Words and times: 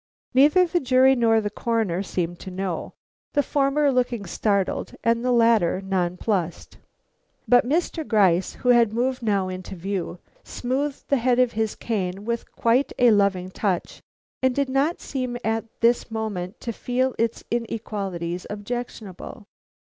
Neither 0.33 0.65
the 0.65 0.79
jury 0.79 1.15
nor 1.15 1.39
the 1.41 1.51
Coroner 1.51 2.01
seemed 2.01 2.39
to 2.39 2.49
know, 2.49 2.95
the 3.33 3.43
former 3.43 3.91
looking 3.91 4.25
startled 4.25 4.95
and 5.03 5.23
the 5.23 5.31
latter 5.31 5.79
nonplussed. 5.79 6.79
But 7.47 7.67
Mr. 7.69 8.03
Gryce, 8.07 8.53
who 8.65 8.69
had 8.69 8.93
moved 8.93 9.21
now 9.21 9.47
into 9.47 9.75
view, 9.75 10.17
smoothed 10.43 11.09
the 11.09 11.17
head 11.17 11.37
of 11.37 11.51
his 11.51 11.75
cane 11.75 12.25
with 12.25 12.51
quite 12.55 12.91
a 12.97 13.11
loving 13.11 13.51
touch, 13.51 14.01
and 14.41 14.55
did 14.55 14.69
not 14.69 15.01
seem 15.01 15.37
at 15.43 15.65
this 15.81 16.09
moment 16.09 16.59
to 16.61 16.73
feel 16.73 17.13
its 17.19 17.43
inequalities 17.51 18.47
objectionable. 18.49 19.45